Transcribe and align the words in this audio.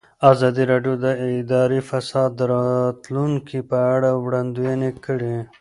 ازادي 0.31 0.63
راډیو 0.71 0.93
د 1.03 1.05
اداري 1.39 1.79
فساد 1.89 2.29
د 2.35 2.41
راتلونکې 2.53 3.59
په 3.69 3.77
اړه 3.93 4.09
وړاندوینې 4.25 4.91
کړې. 5.05 5.35